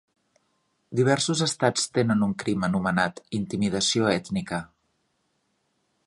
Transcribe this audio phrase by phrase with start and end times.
[0.99, 4.63] Diversos estats tenen un crim anomenat "intimidació ètnica".